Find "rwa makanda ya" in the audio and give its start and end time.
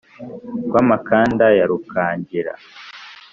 0.67-1.65